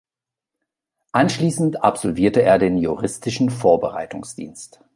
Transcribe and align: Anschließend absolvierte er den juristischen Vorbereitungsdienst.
Anschließend 1.11 1.83
absolvierte 1.83 2.41
er 2.41 2.57
den 2.57 2.79
juristischen 2.79 3.51
Vorbereitungsdienst. 3.51 4.81